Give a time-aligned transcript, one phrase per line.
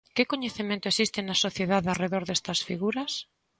[0.15, 3.11] Que coñecemento existe na sociedade arredor destas figuras?